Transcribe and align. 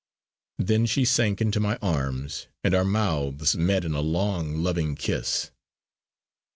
Then 0.57 0.87
she 0.87 1.05
sank 1.05 1.41
into 1.41 1.59
my 1.59 1.75
arms 1.79 2.47
and 2.63 2.73
our 2.73 2.83
mouths 2.83 3.55
met 3.55 3.85
in 3.85 3.93
a 3.93 4.01
long, 4.01 4.55
loving 4.63 4.95
kiss. 4.95 5.51